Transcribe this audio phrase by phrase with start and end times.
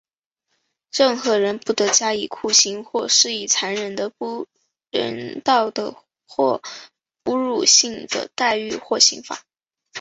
[0.91, 4.47] 任何人不得加以酷刑,或施以残忍的、不
[4.89, 5.95] 人道的
[6.27, 6.59] 或
[7.25, 9.43] 侮辱性的待遇或刑罚。